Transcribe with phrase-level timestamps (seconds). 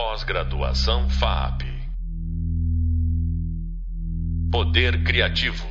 [0.00, 1.62] Pós-graduação FAP.
[4.48, 5.66] Poder Criativo.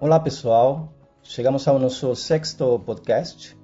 [0.00, 0.92] Olá pessoal,
[1.22, 3.56] chegamos ao nosso sexto podcast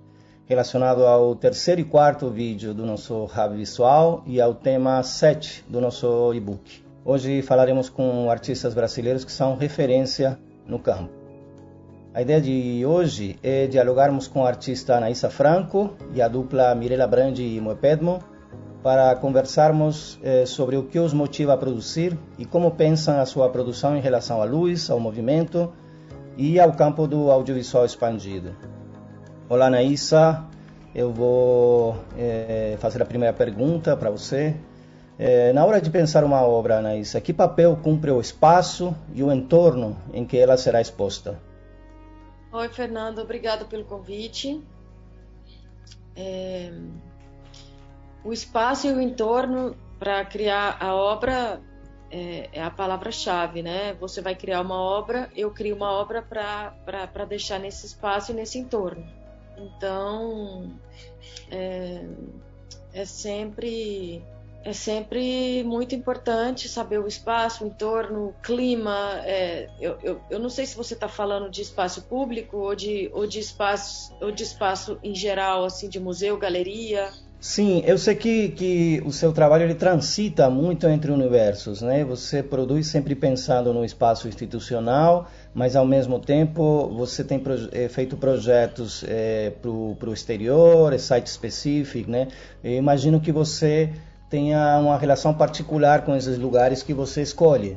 [0.47, 5.81] relacionado ao terceiro e quarto vídeo do nosso Hub Visual e ao tema 7 do
[5.81, 6.85] nosso e-book.
[7.05, 10.39] Hoje falaremos com artistas brasileiros que são referência
[10.69, 11.11] no campo.
[12.15, 17.09] A ideia de hoje é dialogarmos com a artista Anaísa Franco e a dupla Mirela
[17.09, 18.23] Brandi e Moepedmo
[18.83, 23.49] para conversarmos eh, sobre o que os motiva a produzir e como pensam a sua
[23.49, 25.73] produção em relação à luz, ao movimento
[26.37, 28.57] e ao campo do audiovisual expandido.
[29.49, 30.45] Olá, Anaísa.
[30.95, 34.57] Eu vou eh, fazer a primeira pergunta para você.
[35.19, 39.33] Eh, na hora de pensar uma obra, Anaísa, que papel cumpre o espaço e o
[39.33, 41.39] entorno em que ela será exposta?
[42.53, 44.61] Oi, Fernando, obrigado pelo convite.
[46.17, 46.73] É...
[48.25, 51.61] O espaço e o entorno para criar a obra
[52.11, 53.95] é, é a palavra-chave, né?
[53.95, 58.59] Você vai criar uma obra, eu crio uma obra para deixar nesse espaço e nesse
[58.59, 59.05] entorno.
[59.57, 60.73] Então,
[61.51, 62.05] é,
[62.93, 64.23] é sempre
[64.65, 69.21] é sempre muito importante saber o espaço, o entorno, o clima.
[69.25, 73.11] É, eu, eu, eu, não sei se você está falando de espaço público ou de,
[73.13, 77.11] ou, de espaço, ou de espaço em geral, assim, de museu, galeria.
[77.43, 82.05] Sim, eu sei que, que o seu trabalho ele transita muito entre universos, né?
[82.05, 87.89] Você produz sempre pensando no espaço institucional, mas ao mesmo tempo você tem proje eh,
[87.89, 92.29] feito projetos é, para o exterior, é site específico, né?
[92.63, 93.93] Eu imagino que você
[94.31, 97.77] tenha uma relação particular com esses lugares que você escolhe.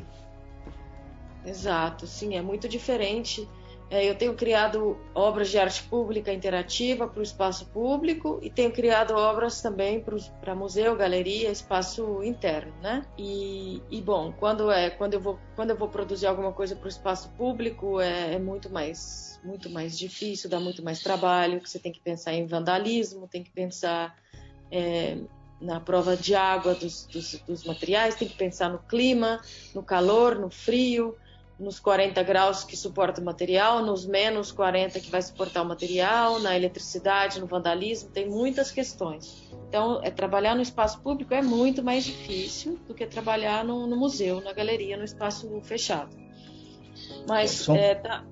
[1.44, 3.50] Exato, sim, é muito diferente.
[3.90, 8.72] É, eu tenho criado obras de arte pública interativa para o espaço público e tenho
[8.72, 10.04] criado obras também
[10.42, 13.06] para museu, galeria, espaço interno, né?
[13.18, 16.86] E, e, bom, quando é quando eu vou quando eu vou produzir alguma coisa para
[16.86, 21.78] o espaço público é, é muito mais muito mais difícil, dá muito mais trabalho, você
[21.78, 24.18] tem que pensar em vandalismo, tem que pensar
[24.72, 25.18] é,
[25.62, 29.42] na prova de água dos, dos, dos, materiais, tem que pensar no clima,
[29.74, 31.16] no calor, no frio,
[31.58, 36.40] nos 40 graus que suporta o material, nos menos 40 que vai suportar o material,
[36.40, 39.50] na eletricidade, no vandalismo, tem muitas questões.
[39.68, 43.96] Então, é, trabalhar no espaço público é muito mais difícil do que trabalhar no, no
[43.96, 46.16] museu, na galeria, no espaço fechado.
[47.28, 48.24] Mas são, é, tá,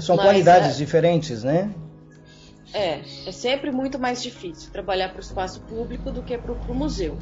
[0.00, 1.72] são mas, qualidades é, diferentes, né?
[2.72, 6.74] É, é sempre muito mais difícil trabalhar para o espaço público do que para o
[6.74, 7.16] museu.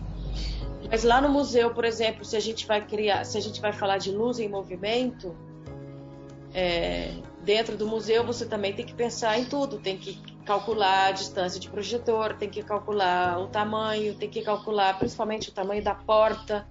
[0.91, 3.73] Mas lá no museu, por exemplo, se a gente vai criar, se a gente vai
[3.73, 5.37] falar de luz em movimento,
[6.55, 11.13] é, dentro do museu você também tem que pensar em tudo, tem que calcular a
[11.13, 15.95] distância de projetor, tem que calcular o tamanho, tem que calcular principalmente o tamanho da
[15.95, 16.67] porta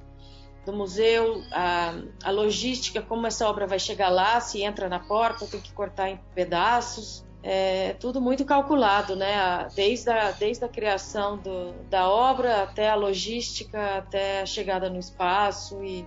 [0.65, 1.93] do museu, a,
[2.23, 6.09] a logística, como essa obra vai chegar lá, se entra na porta, tem que cortar
[6.09, 9.67] em pedaços é tudo muito calculado, né?
[9.75, 14.97] Desde a, desde a criação do, da obra até a logística, até a chegada no
[14.97, 16.03] espaço e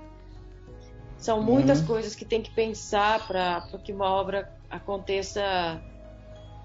[1.17, 1.87] são muitas uhum.
[1.87, 5.81] coisas que tem que pensar para que uma obra aconteça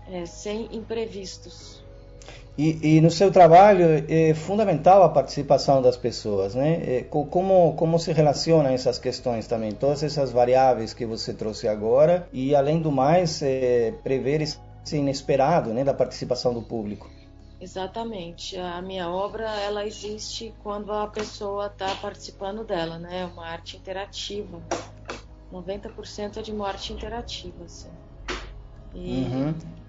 [0.07, 1.82] é, sem imprevistos.
[2.55, 6.97] E, e, no seu trabalho é fundamental a participação das pessoas, né?
[6.97, 12.27] É, como, como se relacionam essas questões também, todas essas variáveis que você trouxe agora
[12.31, 14.59] e, além do mais, é, prever esse
[14.91, 17.09] inesperado né, da participação do público.
[17.59, 18.55] Exatamente.
[18.55, 23.21] A minha obra ela existe quando a pessoa está participando dela, né?
[23.21, 24.61] É uma arte interativa.
[25.51, 27.89] 90% é de uma arte interativa, assim.
[28.93, 29.23] E...
[29.23, 29.82] Uhum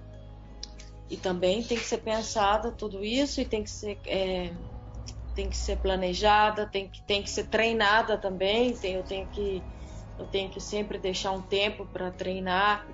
[1.15, 4.53] e também tem que ser pensada tudo isso e tem que ser é,
[5.35, 9.63] tem que ser planejada tem que tem que ser treinada também tem, eu tenho que
[10.19, 12.87] eu tenho que sempre deixar um tempo para treinar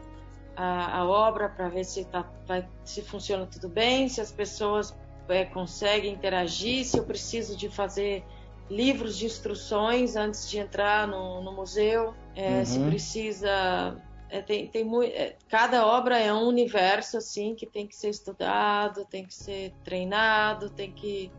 [0.55, 4.95] a, a obra para ver se tá vai, se funciona tudo bem se as pessoas
[5.29, 8.23] é, conseguem interagir se eu preciso de fazer
[8.69, 12.65] livros de instruções antes de entrar no, no museu é, uhum.
[12.67, 13.97] se precisa
[14.31, 18.11] é, tem, tem muito, é, cada obra é um universo assim que tem que ser
[18.11, 21.31] estudado, tem que ser treinado, tem que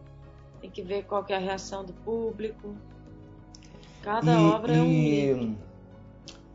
[0.60, 2.76] tem que ver qual que é a reação do público.
[4.04, 5.58] Cada e, obra é um livro.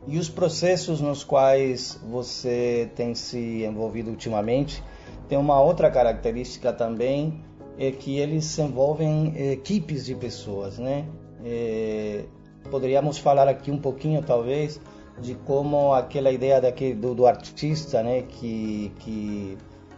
[0.07, 4.81] E os processos nos quais você tem se envolvido ultimamente
[5.27, 7.41] tem uma outra característica também
[7.77, 11.05] é que eles envolvem equipes de pessoas, né?
[11.43, 12.23] É,
[12.71, 14.79] poderíamos falar aqui um pouquinho, talvez,
[15.19, 19.57] de como aquela ideia daquele, do, do artista, né, que, que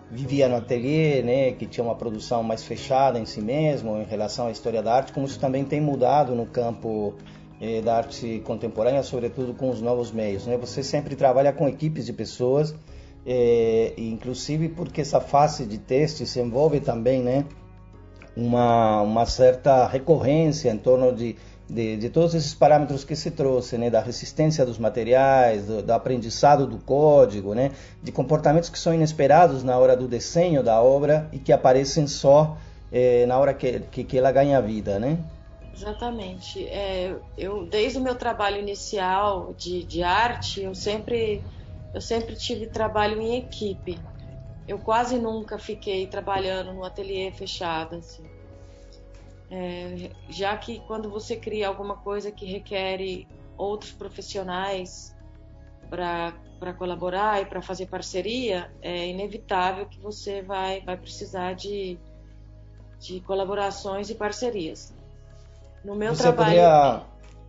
[0.09, 4.47] vivia no ateliê, né, que tinha uma produção mais fechada em si mesmo em relação
[4.47, 7.13] à história da arte, como isso também tem mudado no campo
[7.61, 10.47] eh, da arte contemporânea, sobretudo com os novos meios.
[10.47, 10.57] Né?
[10.57, 12.73] Você sempre trabalha com equipes de pessoas,
[13.25, 17.45] eh, inclusive porque essa fase de teste se envolve também, né,
[18.35, 21.35] uma, uma certa recorrência em torno de
[21.69, 25.91] de, de, todos esses parâmetros que se trouxe, né, da resistência dos materiais, do, do,
[25.91, 27.71] aprendizado do código, né,
[28.01, 32.57] de comportamentos que são inesperados na hora do desenho da obra e que aparecem só
[32.91, 35.19] eh, na hora que, que, que, ela ganha vida, né?
[35.73, 36.67] Exatamente.
[36.67, 41.41] É, eu desde o meu trabalho inicial de, de arte, eu sempre
[41.93, 43.97] eu sempre tive trabalho em equipe.
[44.67, 47.95] Eu quase nunca fiquei trabalhando no ateliê fechado.
[47.95, 48.38] Assim.
[49.51, 53.25] É, já que quando você cria alguma coisa que requer
[53.57, 55.15] outros profissionais
[55.89, 61.97] para colaborar e para fazer parceria, é inevitável que você vai, vai precisar de,
[62.99, 64.93] de colaborações e parcerias.
[65.83, 66.49] No meu você trabalho.
[66.49, 67.03] Poderia...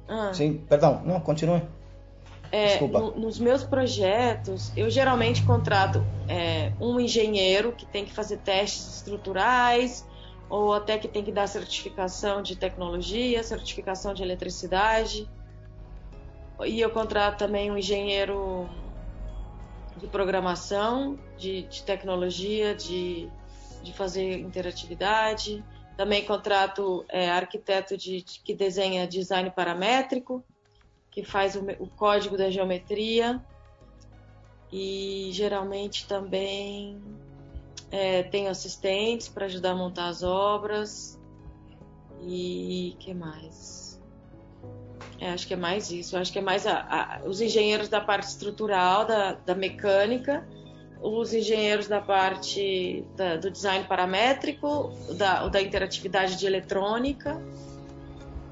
[0.08, 0.32] Ah.
[0.32, 1.62] Sim, perdão, não, continue.
[2.52, 8.38] É, no, nos meus projetos, eu geralmente contrato é, um engenheiro que tem que fazer
[8.38, 10.04] testes estruturais,
[10.50, 15.30] ou até que tem que dar certificação de tecnologia, certificação de eletricidade.
[16.66, 18.68] E eu contrato também um engenheiro
[19.96, 23.30] de programação, de, de tecnologia, de,
[23.80, 25.64] de fazer interatividade.
[25.96, 30.44] Também contrato é, arquiteto de, de, que desenha design paramétrico,
[31.12, 33.40] que faz o, o código da geometria.
[34.72, 37.00] E geralmente também
[37.90, 41.18] é, tenho assistentes para ajudar a montar as obras.
[42.22, 44.00] E que mais?
[45.18, 46.16] É, acho que é mais isso.
[46.16, 50.46] Acho que é mais a, a, os engenheiros da parte estrutural, da, da mecânica,
[51.02, 57.42] os engenheiros da parte da, do design paramétrico, da, da interatividade de eletrônica.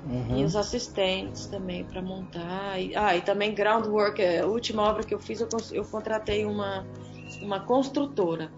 [0.07, 0.39] Uhum.
[0.39, 2.81] E os assistentes também para montar.
[2.81, 4.23] E, ah, e também groundwork.
[4.25, 6.87] A última obra que eu fiz, eu, eu contratei uma,
[7.43, 8.51] uma construtora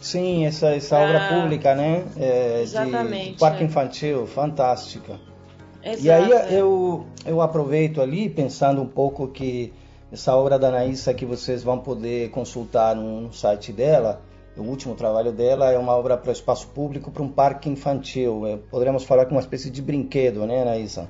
[0.00, 2.04] Sim, essa, essa ah, obra pública, né?
[2.16, 3.32] É, exatamente.
[3.32, 3.66] De parque é.
[3.66, 5.20] infantil, fantástica.
[5.82, 6.60] Exato, e aí é.
[6.60, 9.72] eu, eu aproveito ali, pensando um pouco que
[10.12, 14.22] essa obra da Anaísa que vocês vão poder consultar no, no site dela,
[14.56, 18.46] o último trabalho dela é uma obra para o espaço público, para um parque infantil.
[18.46, 21.08] É, poderíamos falar com uma espécie de brinquedo, né, Anaísa?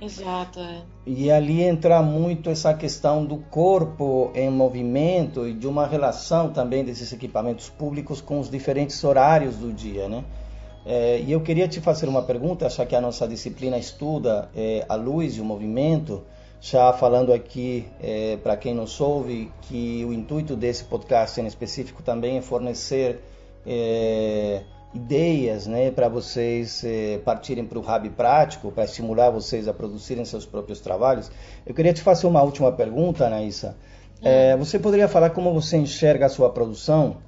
[0.00, 0.60] Exato.
[0.60, 0.82] É.
[1.06, 6.84] E ali entra muito essa questão do corpo em movimento e de uma relação também
[6.84, 10.24] desses equipamentos públicos com os diferentes horários do dia, né?
[10.84, 14.84] É, e eu queria te fazer uma pergunta, já que a nossa disciplina estuda é,
[14.88, 16.22] a luz e o movimento,
[16.60, 22.02] já falando aqui é, para quem nos ouve que o intuito desse podcast em específico
[22.02, 23.20] também é fornecer
[23.66, 24.62] é,
[24.96, 30.24] ideias né, para vocês eh, partirem para o Hub prático, para estimular vocês a produzirem
[30.24, 31.30] seus próprios trabalhos.
[31.64, 33.76] Eu queria te fazer uma última pergunta, Anaísa.
[34.22, 37.18] É, você poderia falar como você enxerga a sua produção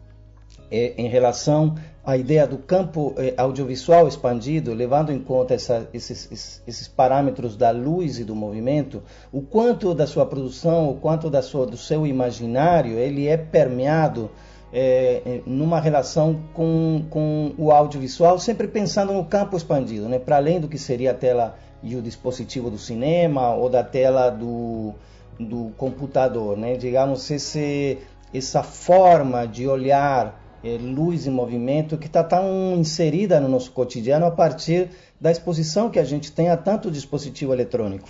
[0.70, 6.88] eh, em relação à ideia do campo audiovisual expandido, levando em conta essa, esses, esses,
[6.88, 11.66] parâmetros da luz e do movimento, o quanto da sua produção, o quanto da sua,
[11.66, 14.30] do seu imaginário, ele é permeado
[14.72, 20.18] é, é, numa relação com, com o audiovisual, sempre pensando no campo expandido, né?
[20.18, 24.30] para além do que seria a tela e o dispositivo do cinema ou da tela
[24.30, 24.94] do,
[25.38, 26.56] do computador.
[26.56, 26.76] Né?
[26.76, 27.98] Digamos, esse,
[28.32, 34.26] essa forma de olhar é, luz e movimento que está tão inserida no nosso cotidiano
[34.26, 38.08] a partir da exposição que a gente tem a tanto dispositivo eletrônico.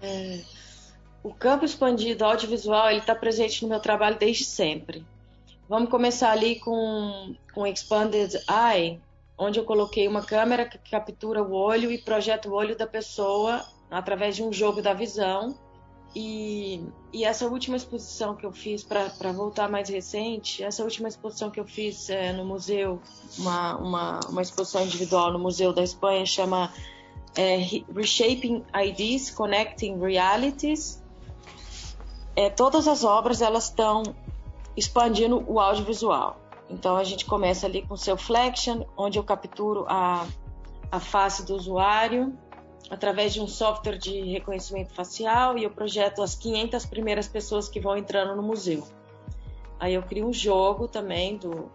[0.00, 0.40] É,
[1.22, 5.04] o campo expandido audiovisual ele está presente no meu trabalho desde sempre.
[5.68, 9.00] Vamos começar ali com, com Expanded Eye,
[9.38, 13.64] onde eu coloquei uma câmera que captura o olho e projeta o olho da pessoa
[13.90, 15.58] através de um jogo da visão.
[16.14, 16.80] E,
[17.12, 21.58] e essa última exposição que eu fiz, para voltar mais recente, essa última exposição que
[21.58, 23.00] eu fiz é, no museu,
[23.36, 26.72] uma, uma, uma, exposição individual no Museu da Espanha, chama
[27.36, 27.56] é,
[27.92, 31.02] Reshaping Ideas, Connecting Realities.
[32.36, 34.14] É, todas as obras elas estão
[34.76, 36.40] expandindo o audiovisual.
[36.68, 40.26] Então a gente começa ali com o seu Flexion, onde eu capturo a,
[40.90, 42.36] a face do usuário
[42.90, 47.80] através de um software de reconhecimento facial e eu projeto as 500 primeiras pessoas que
[47.80, 48.86] vão entrando no museu.
[49.78, 51.70] Aí eu crio um jogo também do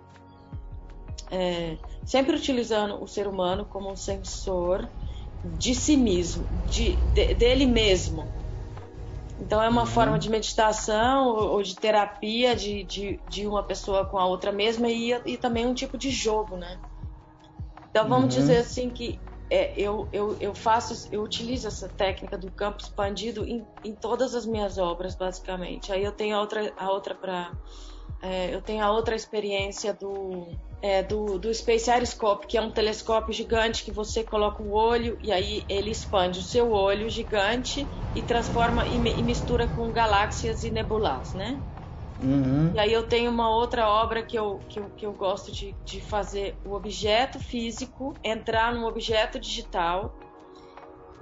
[1.31, 4.87] é, sempre utilizando o ser humano como um sensor
[5.43, 8.27] de si mesmo, de, de, dele mesmo,
[9.39, 9.87] Então é uma uhum.
[9.87, 14.89] forma de meditação ou de terapia de, de, de, uma pessoa com a outra mesma
[14.89, 16.77] e, e também um tipo de jogo, né?
[17.89, 18.41] Então vamos uhum.
[18.41, 19.19] dizer assim que
[19.49, 24.35] é, eu, eu, eu faço, eu utilizo essa técnica do campo expandido em, em todas
[24.35, 25.91] as minhas obras, basicamente.
[25.91, 27.51] Aí eu tenho a outra, a outra para
[28.21, 30.47] é, eu tenho a outra experiência do,
[30.81, 35.17] é, do, do Space Aeroscope, que é um telescópio gigante que você coloca o olho
[35.21, 40.63] e aí ele expande o seu olho gigante e transforma e, e mistura com galáxias
[40.63, 41.61] e nebulas, né?
[42.21, 42.73] Uhum.
[42.73, 45.75] E aí eu tenho uma outra obra que eu, que eu, que eu gosto de,
[45.85, 50.13] de fazer o objeto físico entrar num objeto digital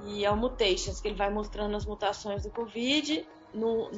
[0.06, 3.90] e é o Mutations, que ele vai mostrando as mutações do Covid no,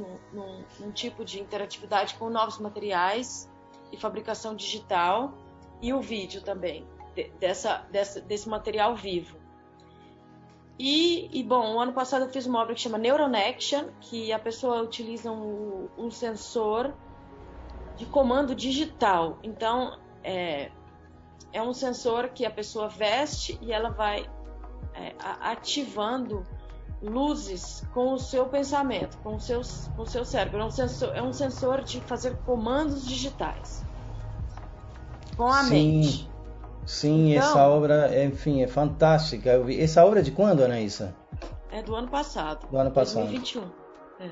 [0.80, 3.50] num tipo de interatividade com novos materiais
[3.92, 5.34] e fabricação digital
[5.81, 9.38] e o vídeo também, de, dessa, dessa, desse material vivo.
[10.77, 14.39] E, e, bom, o ano passado eu fiz uma obra que chama Neuronection, que a
[14.39, 16.93] pessoa utiliza um, um sensor
[17.98, 19.38] de comando digital.
[19.43, 20.71] Então, é,
[21.51, 24.29] é um sensor que a pessoa veste e ela vai
[24.93, 26.45] é, ativando
[27.01, 29.62] luzes com o seu pensamento, com o seu,
[29.98, 30.62] com o seu cérebro.
[30.62, 33.88] É um, sensor, é um sensor de fazer comandos digitais
[35.39, 36.01] com a Sim.
[36.01, 36.29] mente.
[36.86, 39.51] Sim, então, essa obra, enfim, é fantástica.
[39.51, 39.81] Eu vi.
[39.81, 41.15] Essa obra é de quando, Anaísa?
[41.72, 42.67] É do ano passado.
[42.67, 43.29] Do ano passado.
[43.29, 43.63] 2021.
[44.19, 44.25] É.
[44.25, 44.31] Hum.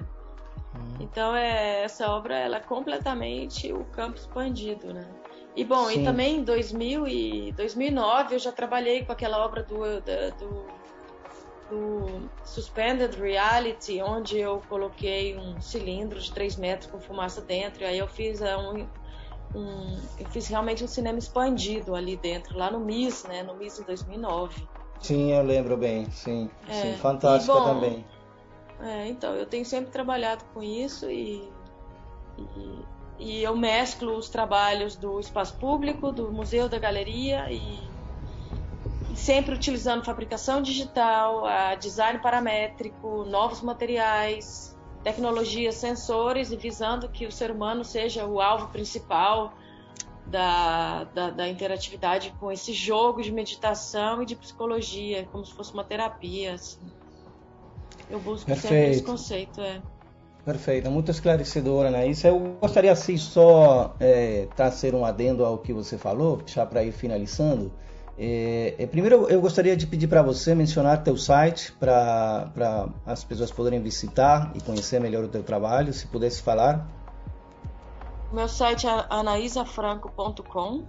[1.00, 5.08] Então é, essa obra ela é completamente o campo expandido, né?
[5.56, 6.02] E bom, Sim.
[6.02, 10.66] e também em 2000 e 2009 eu já trabalhei com aquela obra do, do,
[11.70, 17.86] do Suspended Reality, onde eu coloquei um cilindro de 3 metros com fumaça dentro, e
[17.86, 18.88] aí eu fiz é, um,
[19.56, 23.44] um, eu fiz realmente um cinema expandido ali dentro, lá no MIS, né?
[23.44, 24.68] No MIS em 2009.
[25.00, 26.50] Sim, eu lembro bem, sim.
[26.68, 28.06] É, sim fantástica bom, também.
[28.80, 31.50] É, então, eu tenho sempre trabalhado com isso e,
[32.38, 32.86] e,
[33.20, 37.80] e, eu mesclo os trabalhos do espaço público, do museu, da galeria e,
[39.10, 41.44] e sempre utilizando fabricação digital,
[41.80, 48.68] design paramétrico, novos materiais, tecnologias, sensores e visando que o ser humano seja o alvo
[48.68, 49.54] principal
[50.26, 55.74] da, da, da, interatividade com esse jogo de meditação e de psicologia, como se fosse
[55.74, 56.56] uma terapia.
[56.56, 56.80] Assim.
[58.10, 58.74] Eu busco Perfeito.
[58.74, 59.62] sempre esse conceito.
[59.62, 59.82] É.
[60.44, 62.08] Perfeito, muito esclarecedora, né?
[62.08, 66.84] Isso eu gostaria assim só é, trazer um adendo ao que você falou, já para
[66.84, 67.72] ir finalizando.
[68.20, 73.52] É, é, primeiro, eu gostaria de pedir para você mencionar teu site para as pessoas
[73.52, 76.88] poderem visitar e conhecer melhor o teu trabalho, se pudesse falar.
[78.34, 80.84] Meu site é anaisafranco.com.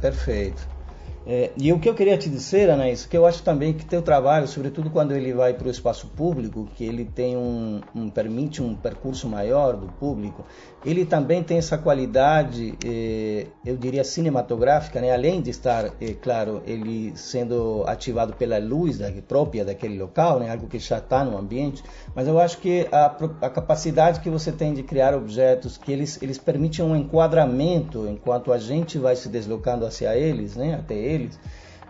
[0.00, 0.77] Perfeito.
[1.26, 4.00] É, e o que eu queria te dizer, Anaís, que eu acho também que teu
[4.00, 8.62] trabalho, sobretudo quando ele vai para o espaço público, que ele tem um, um, permite
[8.62, 10.44] um percurso maior do público,
[10.84, 15.12] ele também tem essa qualidade, eh, eu diria cinematográfica, né?
[15.12, 20.50] além de estar, eh, claro, ele sendo ativado pela luz da, própria daquele local, né?
[20.50, 21.82] algo que já está no ambiente,
[22.14, 23.06] mas eu acho que a,
[23.42, 28.52] a, capacidade que você tem de criar objetos que eles, eles permitem um enquadramento enquanto
[28.52, 30.76] a gente vai se deslocando hacia eles, né?
[30.76, 31.40] até eles deles,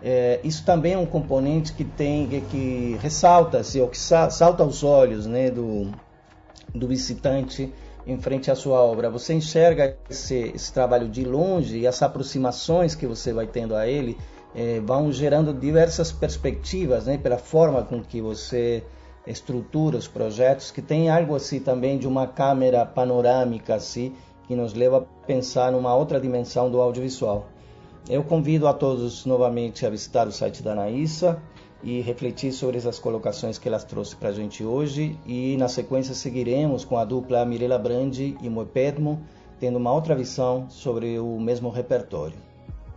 [0.01, 4.83] é, isso também é um componente que tem que, que ressalta-se ou que salta aos
[4.83, 5.91] olhos né, do,
[6.73, 7.73] do visitante
[8.07, 9.09] em frente à sua obra.
[9.09, 13.87] Você enxerga esse, esse trabalho de longe e as aproximações que você vai tendo a
[13.87, 14.17] ele
[14.55, 18.83] é, vão gerando diversas perspectivas, né, pela forma com que você
[19.27, 24.15] estrutura os projetos, que tem algo assim também de uma câmera panorâmica assim,
[24.47, 27.47] que nos leva a pensar numa outra dimensão do audiovisual.
[28.07, 31.41] Eu convido a todos novamente a visitar o site da Anaísa
[31.83, 35.17] e refletir sobre essas colocações que ela trouxe para a gente hoje.
[35.25, 39.21] E na sequência seguiremos com a dupla Mirela Brandi e Moepedmo,
[39.59, 42.37] tendo uma outra visão sobre o mesmo repertório.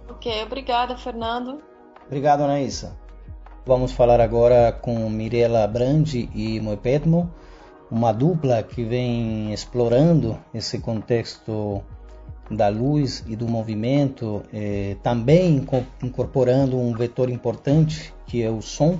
[0.09, 1.62] Ok, obrigada, Fernando.
[2.06, 2.97] Obrigado, Anaísa.
[3.64, 7.32] Vamos falar agora com Mirela Brandi e Moepedmo,
[7.88, 11.80] uma dupla que vem explorando esse contexto
[12.54, 15.64] da luz e do movimento, eh, também
[16.02, 18.99] incorporando um vetor importante que é o som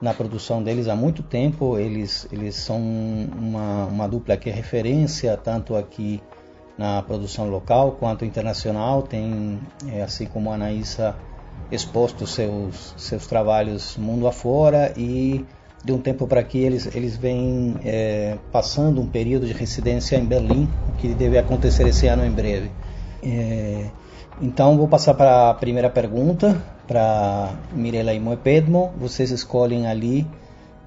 [0.00, 1.78] na produção deles há muito tempo.
[1.78, 6.22] Eles, eles são uma, uma dupla que é referência tanto aqui
[6.76, 9.02] na produção local quanto internacional.
[9.02, 11.16] Tem, eh, assim como a Anaísa,
[11.70, 15.44] exposto seus, seus trabalhos mundo afora e
[15.84, 20.24] de um tempo para aqui eles, eles vêm é, passando um período de residência em
[20.24, 20.68] Berlim,
[20.98, 22.70] que deve acontecer esse ano em breve.
[23.22, 23.86] É,
[24.40, 28.92] então vou passar para a primeira pergunta para Mirela e Moepedmo.
[28.98, 30.26] Vocês escolhem ali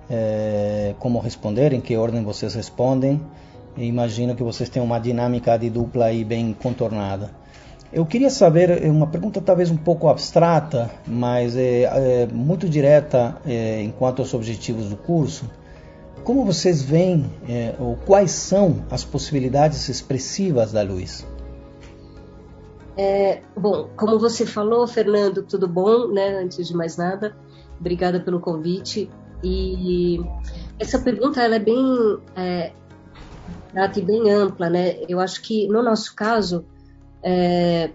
[0.10, 3.22] é, como responder, em que ordem vocês respondem.
[3.78, 7.32] Imagino que vocês têm uma dinâmica de dupla aí bem contornada.
[7.94, 13.82] Eu queria saber, uma pergunta talvez um pouco abstrata, mas é, é muito direta é,
[13.82, 15.50] enquanto aos objetivos do curso.
[16.24, 21.28] Como vocês veem, é, ou quais são as possibilidades expressivas da luz?
[22.96, 26.40] É, bom, como você falou, Fernando, tudo bom, né?
[26.42, 27.36] Antes de mais nada,
[27.78, 29.10] obrigada pelo convite.
[29.44, 30.22] E
[30.80, 32.72] essa pergunta ela é bem é,
[33.96, 34.98] e bem ampla, né?
[35.10, 36.64] Eu acho que no nosso caso,
[37.24, 37.92] é,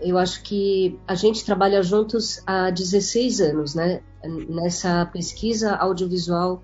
[0.00, 4.00] eu acho que a gente trabalha juntos há 16 anos, né?
[4.48, 6.62] Nessa pesquisa audiovisual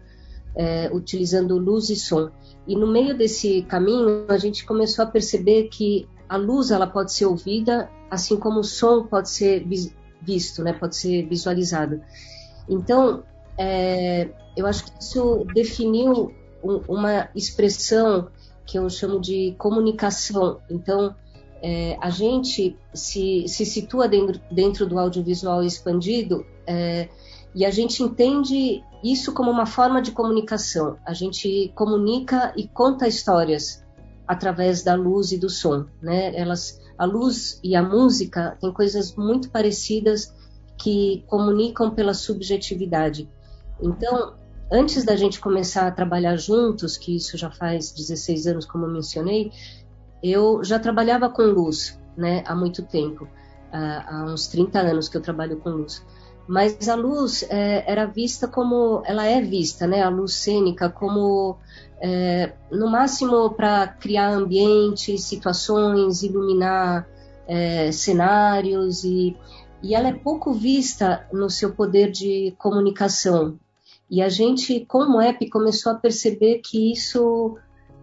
[0.55, 2.31] é, utilizando luz e som.
[2.67, 7.13] E no meio desse caminho, a gente começou a perceber que a luz ela pode
[7.13, 9.67] ser ouvida, assim como o som pode ser
[10.23, 10.73] visto, né?
[10.73, 12.01] Pode ser visualizado.
[12.69, 13.23] Então,
[13.59, 16.33] é, eu acho que isso definiu
[16.65, 18.29] um, uma expressão
[18.65, 20.61] que eu chamo de comunicação.
[20.69, 21.15] Então,
[21.69, 27.09] é, a gente se, se situa dentro, dentro do audiovisual expandido é,
[27.53, 30.97] e a gente entende isso como uma forma de comunicação.
[31.05, 33.85] A gente comunica e conta histórias
[34.29, 36.33] através da luz e do som, né?
[36.37, 40.33] Elas, a luz e a música têm coisas muito parecidas
[40.79, 43.29] que comunicam pela subjetividade.
[43.83, 44.35] Então,
[44.71, 48.93] antes da gente começar a trabalhar juntos, que isso já faz 16 anos, como eu
[48.93, 49.51] mencionei,
[50.31, 53.29] eu já trabalhava com luz, né, há muito tempo,
[53.73, 56.03] há uns 30 anos que eu trabalho com luz.
[56.49, 61.59] Mas a luz é, era vista como, ela é vista, né, a luz cênica, como
[62.01, 67.09] é, no máximo para criar ambientes, situações, iluminar
[67.49, 69.37] é, cenários e,
[69.83, 73.59] e ela é pouco vista no seu poder de comunicação.
[74.09, 77.57] E a gente, como app, começou a perceber que isso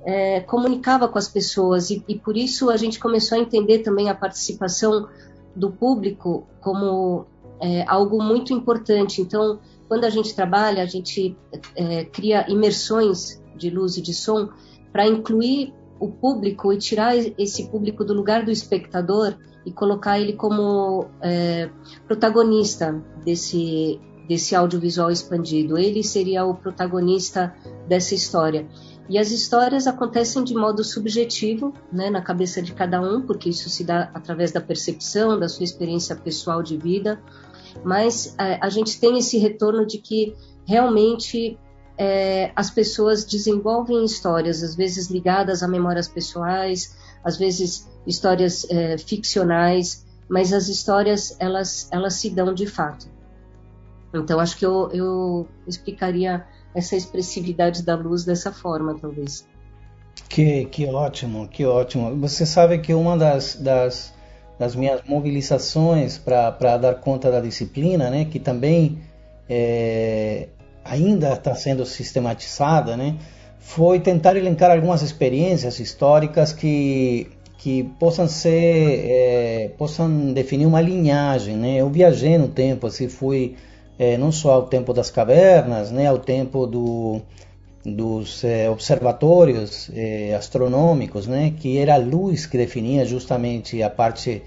[0.06, 4.10] é, comunicava com as pessoas e, e, por isso a gente começou a entender também
[4.10, 5.08] a participação
[5.56, 7.26] do público como
[7.62, 9.22] é, algo muito importante.
[9.22, 11.38] Então, quando a gente trabalha, a gente
[11.76, 14.50] é, cria imersões de luz e de som
[14.92, 20.34] para incluir o público e tirar esse público do lugar do espectador e colocar ele
[20.34, 21.70] como é,
[22.08, 25.78] protagonista desse desse audiovisual expandido.
[25.78, 27.54] Ele seria o protagonista
[27.88, 28.68] dessa história.
[29.10, 33.70] E as histórias acontecem de modo subjetivo, né, na cabeça de cada um, porque isso
[33.70, 37.22] se dá através da percepção, da sua experiência pessoal de vida.
[37.84, 40.36] Mas é, a gente tem esse retorno de que
[40.66, 41.58] realmente
[41.98, 48.98] é, as pessoas desenvolvem histórias, às vezes ligadas a memórias pessoais, às vezes histórias é,
[48.98, 53.08] ficcionais, mas as histórias elas elas se dão de fato.
[54.14, 56.46] Então acho que eu, eu explicaria
[56.76, 59.48] essa expressividade da luz dessa forma, talvez.
[60.30, 62.16] Que, que ótimo, que ótimo.
[62.18, 64.14] Você sabe que uma das, das,
[64.58, 69.00] das minhas mobilizações para dar conta da disciplina, né, que também
[69.50, 70.48] é,
[70.84, 73.18] ainda está sendo sistematizada, né,
[73.60, 81.56] foi tentar elencar algumas experiências históricas que, que possam ser, é, possam definir uma linhagem,
[81.56, 81.78] né.
[81.78, 83.56] Eu viajei no tempo, assim, fui
[83.98, 87.22] é, não só ao tempo das cavernas, né, ao tempo do,
[87.86, 94.42] dos é, observatórios é, astronômicos, né, que era a luz que definia justamente a parte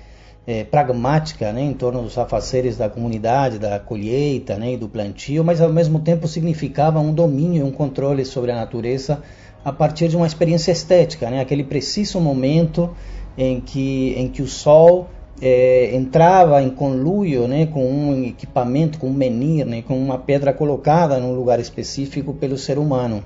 [0.47, 5.45] é, pragmática né, em torno dos afazeres da comunidade, da colheita né, e do plantio,
[5.45, 9.23] mas ao mesmo tempo significava um domínio um controle sobre a natureza
[9.65, 12.95] a partir de uma experiência estética, né, aquele preciso momento
[13.37, 15.09] em que, em que o sol
[15.41, 20.53] é, entrava em conluio né, com um equipamento, com um menir, né, com uma pedra
[20.53, 23.23] colocada num lugar específico pelo ser humano.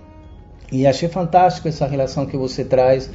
[0.73, 3.11] E achei fantástico essa relação que você traz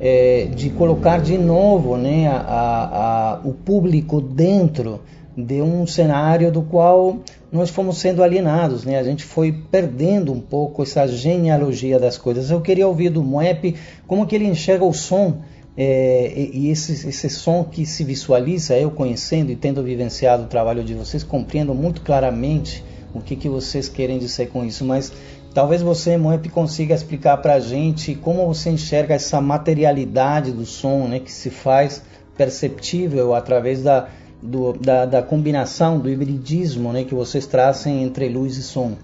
[0.00, 5.00] é, de colocar de novo né, a, a, a, o público dentro
[5.36, 7.18] de um cenário do qual
[7.52, 8.98] nós fomos sendo alienados, né?
[8.98, 12.50] A gente foi perdendo um pouco essa genealogia das coisas.
[12.50, 15.38] Eu queria ouvir do Moep como que ele enxerga o som
[15.82, 20.84] é, e esse, esse som que se visualiza, eu conhecendo e tendo vivenciado o trabalho
[20.84, 25.10] de vocês, compreendo muito claramente o que, que vocês querem dizer com isso, mas
[25.54, 31.08] talvez você, Moep, consiga explicar para a gente como você enxerga essa materialidade do som,
[31.08, 32.02] né, que se faz
[32.36, 34.06] perceptível através da,
[34.42, 38.98] do, da, da, combinação, do hibridismo né, que vocês trazem entre luz e som.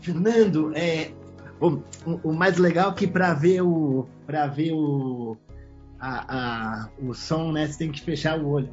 [0.00, 1.08] Fernando, é,
[1.60, 1.80] o,
[2.22, 5.36] o mais legal é que para ver o para ver o
[6.00, 7.66] a, a, o som, né?
[7.66, 8.72] Você tem que fechar o olho.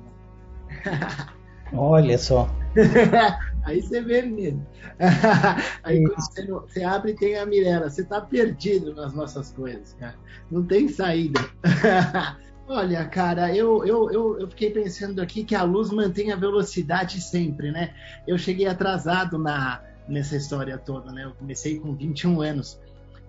[1.73, 2.49] Olha só.
[3.63, 4.65] Aí você vê mesmo.
[5.83, 7.89] Aí quando você, você abre tem a Mirella.
[7.89, 10.15] Você tá perdido nas nossas coisas, cara.
[10.51, 11.39] Não tem saída.
[12.67, 17.21] Olha, cara, eu, eu, eu, eu, fiquei pensando aqui que a luz mantém a velocidade
[17.21, 17.93] sempre, né?
[18.27, 21.25] Eu cheguei atrasado na, nessa história toda, né?
[21.25, 22.79] Eu comecei com 21 anos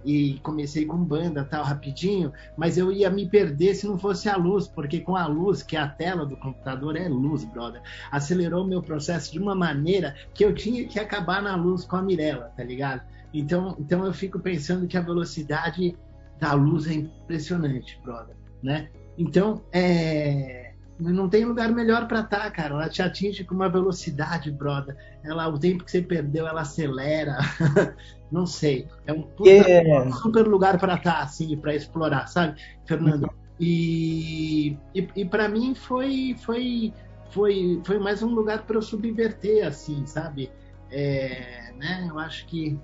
[0.04, 4.36] e comecei com banda tal rapidinho, mas eu ia me perder se não fosse a
[4.36, 8.66] luz, porque com a luz, que é a tela do computador é luz, brother, acelerou
[8.66, 12.52] meu processo de uma maneira que eu tinha que acabar na luz com a Mirella,
[12.56, 13.02] tá ligado?
[13.34, 15.96] Então, então eu fico pensando que a velocidade
[16.38, 18.88] da luz é impressionante, brother, né?
[19.18, 20.65] Então, é,
[20.98, 22.74] não tem lugar melhor para estar, tá, cara.
[22.74, 24.96] Ela te atinge com uma velocidade, brother.
[25.22, 27.38] Ela, o tempo que você perdeu, ela acelera.
[28.32, 28.88] não sei.
[29.06, 30.10] É um, puta, yeah.
[30.12, 33.30] super lugar para estar, tá, assim, para explorar, sabe, Fernando?
[33.60, 36.92] E, e, e para mim foi, foi,
[37.30, 40.50] foi, foi mais um lugar para eu subverter, assim, sabe?
[40.90, 42.06] É, né?
[42.08, 42.78] Eu acho que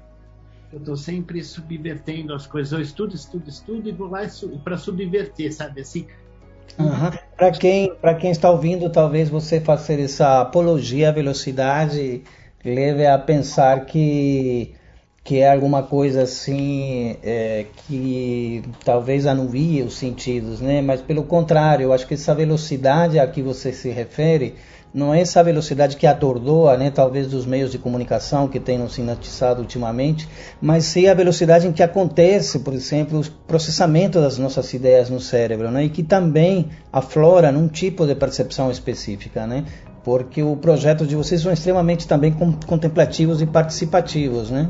[0.72, 2.72] eu estou sempre subvertendo as coisas.
[2.72, 4.20] Eu estudo, estudo, estudo e vou lá
[4.64, 5.82] para subverter, sabe?
[5.82, 6.06] Assim,
[6.78, 7.10] Uhum.
[7.36, 12.22] Para quem, quem está ouvindo, talvez você fazer essa apologia à velocidade
[12.64, 14.74] leve a pensar que,
[15.24, 20.80] que é alguma coisa assim é, que talvez anuvie os sentidos, né?
[20.80, 24.54] Mas pelo contrário, eu acho que essa velocidade a que você se refere
[24.94, 29.60] não é essa velocidade que atordoa, né, talvez dos meios de comunicação que tenham sintetizado
[29.60, 30.28] ultimamente,
[30.60, 35.20] mas sim a velocidade em que acontece, por exemplo, o processamento das nossas ideias no
[35.20, 39.64] cérebro, né, e que também aflora num tipo de percepção específica, né,
[40.04, 42.34] porque o projeto de vocês são extremamente também
[42.66, 44.68] contemplativos e participativos, né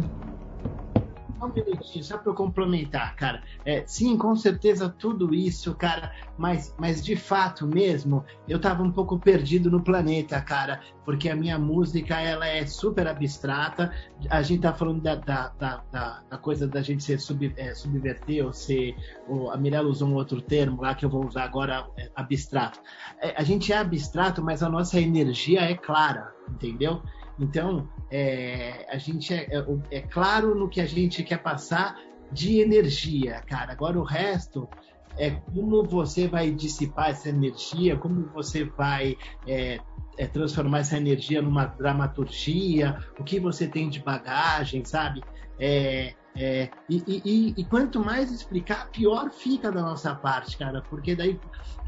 [1.46, 3.42] um minutinho, só para eu complementar, cara.
[3.64, 8.90] É, sim, com certeza tudo isso, cara, mas, mas de fato mesmo, eu tava um
[8.90, 13.92] pouco perdido no planeta, cara, porque a minha música, ela é super abstrata,
[14.31, 18.44] a gente tá falando da, da, da, da coisa da gente ser sub, é, subverter,
[18.44, 18.94] ou ser,
[19.28, 22.81] ou a Mirella usou um outro termo lá que eu vou usar agora, é, abstrato.
[23.20, 27.02] É, a gente é abstrato, mas a nossa energia é clara, entendeu?
[27.38, 31.99] Então, é, a gente é, é, é, claro no que a gente quer passar
[32.31, 33.73] de energia, cara.
[33.73, 34.68] Agora o resto
[35.16, 39.16] é como você vai dissipar essa energia, como você vai
[39.47, 39.81] é,
[40.16, 45.23] é, transformar essa energia numa dramaturgia, o que você tem de bagagem, sabe?
[45.59, 51.14] É, é, e, e, e, quanto mais explicar, pior fica da nossa parte, cara, porque
[51.14, 51.38] daí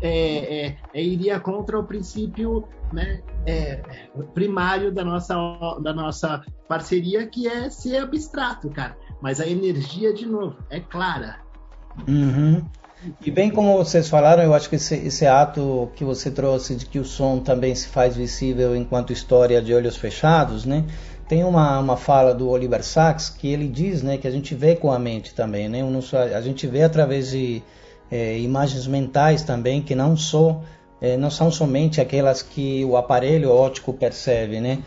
[0.02, 3.82] é, é, é iria contra o princípio né, é,
[4.34, 5.34] primário da nossa,
[5.82, 8.96] da nossa parceria, que é ser abstrato, cara.
[9.22, 11.38] Mas a energia, de novo, é clara.
[12.06, 12.62] Uhum.
[13.24, 16.86] E bem como vocês falaram, eu acho que esse, esse, ato que você trouxe de
[16.86, 20.84] que o som também se faz visível enquanto história de olhos fechados, né?
[21.28, 24.76] Tem uma, uma fala do Oliver Sacks que ele diz né, que a gente vê
[24.76, 25.80] com a mente também, né?
[26.34, 27.62] A gente vê através de
[28.10, 30.14] é, imagens mentais também que não
[31.00, 34.78] é, não são somente aquelas que o aparelho óptico percebe, né?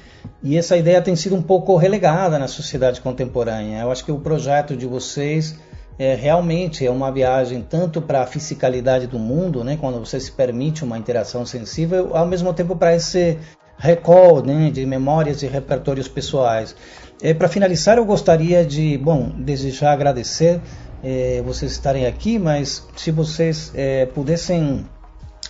[0.43, 3.81] E essa ideia tem sido um pouco relegada na sociedade contemporânea.
[3.81, 5.57] Eu acho que o projeto de vocês
[5.99, 10.31] é, realmente é uma viagem tanto para a fisicalidade do mundo, né, quando você se
[10.31, 13.37] permite uma interação sensível, ao mesmo tempo para esse
[13.77, 16.75] recall né, de memórias e repertórios pessoais.
[17.21, 20.61] É, Para finalizar, eu gostaria de, bom, desejar agradecer
[21.03, 24.85] é, vocês estarem aqui, mas se vocês é, pudessem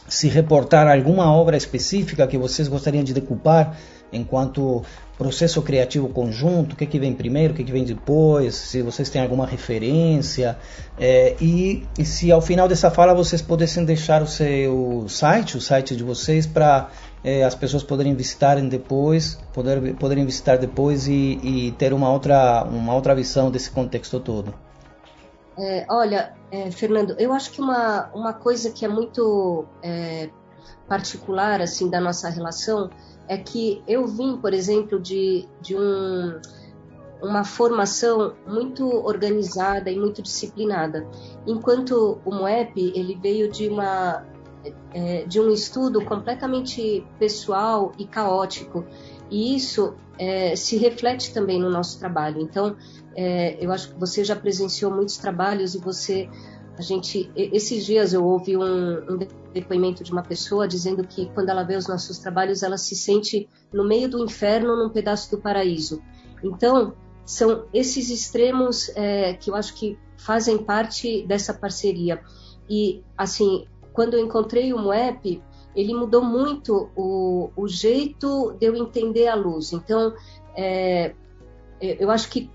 [0.08, 3.78] se reportar alguma obra específica que vocês gostariam de decupar
[4.12, 4.84] enquanto
[5.18, 9.10] processo criativo conjunto, o que, que vem primeiro, o que, que vem depois, se vocês
[9.10, 10.58] têm alguma referência,
[10.98, 15.62] é, e, e, se ao final dessa fala vocês pudessem deixar o seu site, o
[15.62, 16.90] site de vocês, para
[17.24, 22.64] é, as pessoas poderem visitarem depois, poder, poderem visitar depois e, e, ter uma outra,
[22.64, 24.54] uma outra visão desse contexto todo.
[25.58, 30.30] É, olha, é, Fernando, eu acho que uma, uma coisa que é muito é,
[30.88, 32.90] particular assim da nossa relação
[33.28, 36.40] é que eu vim, por exemplo, de, de um,
[37.22, 41.08] uma formação muito organizada e muito disciplinada,
[41.46, 44.26] enquanto o MOEP ele veio de uma
[44.94, 48.86] é, de um estudo completamente pessoal e caótico.
[49.30, 52.42] E isso é, se reflete também no nosso trabalho.
[52.42, 52.76] Então,
[53.16, 56.30] é, eu acho que você já presenciou muitos trabalhos e você,
[56.78, 59.20] a gente, esses dias eu ouvi um, um
[59.54, 63.50] depoimento de uma pessoa dizendo que quando ela vê os nossos trabalhos, ela se sente
[63.74, 66.02] no meio do inferno, num pedaço do paraíso.
[66.44, 66.94] Então,
[67.26, 72.22] são esses extremos é, que eu acho que fazem parte dessa parceria.
[72.70, 73.66] E, assim,
[73.98, 75.42] quando eu encontrei o Moep,
[75.76, 79.74] ele mudou muito o, o jeito de eu entender a luz.
[79.74, 80.14] Então,
[80.56, 81.16] é,
[81.82, 82.48] eu acho que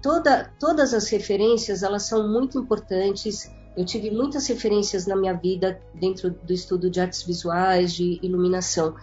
[0.00, 3.52] toda, todas as referências elas são muito importantes.
[3.76, 8.94] Eu tive muitas referências na minha vida dentro do estudo de artes visuais, de iluminação,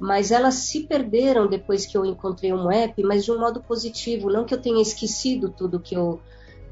[0.00, 4.30] mas elas se perderam depois que eu encontrei o app, mas de um modo positivo,
[4.30, 6.18] não que eu tenha esquecido tudo que eu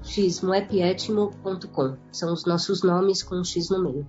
[0.09, 1.97] xmoepietmo.com.
[2.11, 4.07] São os nossos nomes com um X no meio.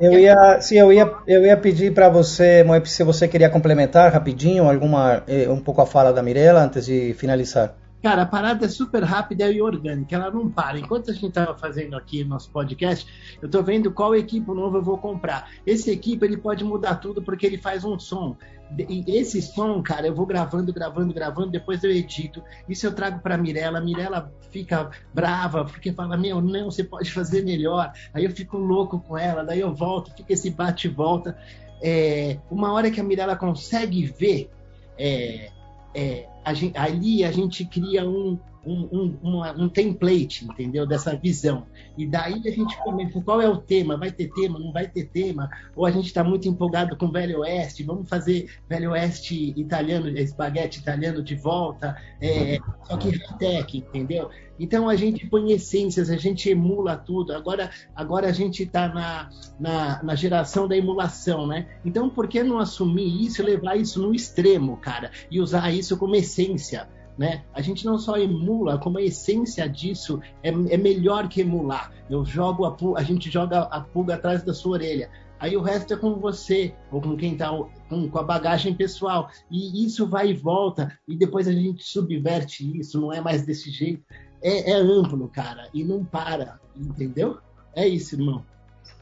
[0.00, 4.12] Eu ia, sim, eu ia, eu ia pedir para você, Moep, se você queria complementar
[4.12, 7.76] rapidinho alguma, eh, um pouco a fala da Mirella antes de finalizar.
[8.00, 10.78] Cara, a parada é super rápida e orgânica, ela não para.
[10.78, 13.04] Enquanto a gente estava fazendo aqui nosso podcast,
[13.42, 15.50] eu estou vendo qual equipe novo eu vou comprar.
[15.66, 18.36] Esse equipe ele pode mudar tudo porque ele faz um som.
[18.76, 22.42] E esse som, cara, eu vou gravando, gravando, gravando, depois eu edito.
[22.68, 23.80] Isso eu trago para Mirella.
[23.80, 27.92] Mirella fica brava porque fala: Meu, não, você pode fazer melhor.
[28.12, 31.36] Aí eu fico louco com ela, daí eu volto, fica esse bate e volta.
[31.82, 34.50] É, uma hora que a Mirella consegue ver.
[34.98, 35.50] É,
[35.94, 40.86] é, a gente, ali a gente cria um, um, um, uma, um, template, entendeu?
[40.86, 41.66] Dessa visão.
[41.96, 43.96] E daí a gente começa, qual é o tema?
[43.96, 44.58] Vai ter tema?
[44.58, 45.48] Não vai ter tema?
[45.74, 50.80] Ou a gente está muito empolgado com Velho Oeste, vamos fazer Velho Oeste italiano, espaguete
[50.80, 54.30] italiano de volta, é, só que high-tech, entendeu?
[54.58, 57.32] Então a gente põe essências, a gente emula tudo.
[57.32, 61.68] Agora, agora a gente está na, na, na, geração da emulação, né?
[61.84, 65.12] Então por que não assumir isso e levar isso no extremo, cara?
[65.30, 66.88] E usar isso como essência?
[67.18, 67.44] Né?
[67.52, 71.92] A gente não só emula, como a essência disso é, é melhor que emular.
[72.08, 75.10] Eu jogo a, a gente joga a pulga atrás da sua orelha.
[75.40, 77.50] Aí o resto é com você, ou com quem está
[77.88, 79.30] com, com, a bagagem pessoal.
[79.50, 83.70] E isso vai e volta, e depois a gente subverte isso, não é mais desse
[83.70, 84.04] jeito
[84.42, 87.38] é, é amplo, cara, e não para, entendeu?
[87.74, 88.44] É isso, irmão.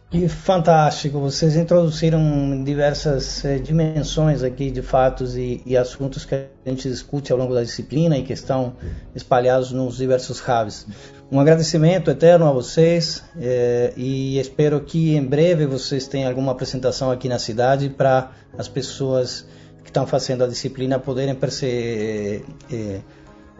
[0.08, 1.18] Que fantástico!
[1.18, 7.32] Vocês introduziram diversas eh, dimensões aqui de fatos e, e, assuntos que a gente discute
[7.32, 8.76] ao longo da disciplina e que estão
[9.16, 10.86] espalhados nos diversos raves.
[11.30, 17.10] Um agradecimento eterno a vocês eh, e espero que em breve vocês tenham alguma apresentação
[17.10, 19.44] aqui na cidade para as pessoas
[19.82, 22.44] que estão fazendo a disciplina poderem perceber.
[22.70, 23.00] Eh,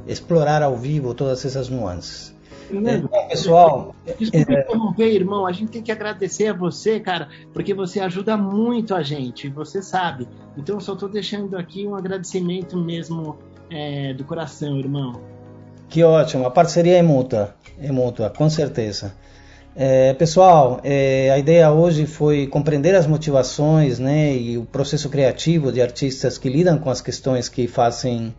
[0.06, 2.35] explorar ao vivo todas essas nuances.
[2.68, 4.60] Fernando, é, pessoal, desculpa é...
[4.60, 5.46] interromper, irmão.
[5.46, 9.80] A gente tem que agradecer a você, cara, porque você ajuda muito a gente, você
[9.80, 10.28] sabe.
[10.56, 13.38] Então, só estou deixando aqui um agradecimento mesmo
[13.70, 15.20] é, do coração, irmão.
[15.88, 19.14] Que ótimo, a parceria é mútua, é mútua, com certeza.
[19.78, 25.70] É, pessoal, é, a ideia hoje foi compreender as motivações né, e o processo criativo
[25.70, 28.34] de artistas que lidam com as questões que fazem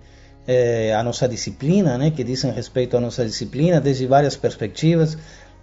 [0.47, 5.17] é, a nossa disciplina, né, que dizem respeito à nossa disciplina, desde várias perspectivas.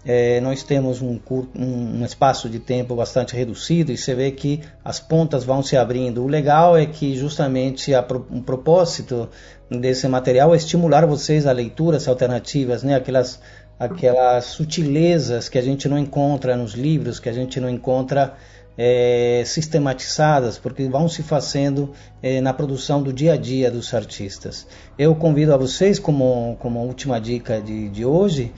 [0.07, 1.19] É, nós temos um,
[1.57, 6.23] um, espaço de tempo bastante reduzido e você vê que as pontas vão se abrindo.
[6.23, 9.31] O legal é que justamente a, um propósito
[9.71, 12.97] desse material é estimular vocês a leituras alternativas, né?
[12.97, 13.41] aquelas,
[13.79, 18.35] aquelas sutilezas que a gente não encontra nos livros, que a gente não encontra
[18.77, 24.67] é, sistematizadas, porque vão se fazendo é, na produção do dia a dia dos artistas.
[24.99, 28.53] Eu convido a vocês, como, como última dica de, de hoje,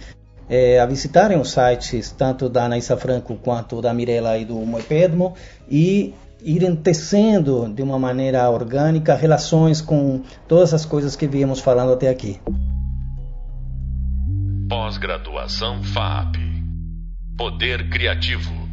[0.48, 5.34] é, a visitarem os sites tanto da Anaísa Franco quanto da Mirella e do Moepedmo
[5.68, 11.92] e irem tecendo de uma maneira orgânica relações com todas as coisas que viemos falando
[11.92, 12.40] até aqui.
[14.68, 16.36] Pós-graduação FAP
[17.36, 18.65] Poder Criativo